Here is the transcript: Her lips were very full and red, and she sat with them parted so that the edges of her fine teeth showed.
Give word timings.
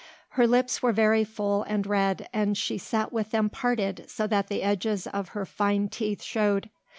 Her 0.29 0.47
lips 0.47 0.81
were 0.81 0.93
very 0.93 1.23
full 1.23 1.61
and 1.61 1.85
red, 1.85 2.27
and 2.33 2.57
she 2.57 2.79
sat 2.79 3.13
with 3.13 3.29
them 3.29 3.51
parted 3.51 4.09
so 4.09 4.25
that 4.25 4.47
the 4.47 4.63
edges 4.63 5.05
of 5.05 5.29
her 5.37 5.45
fine 5.45 5.89
teeth 5.89 6.23
showed. 6.23 6.71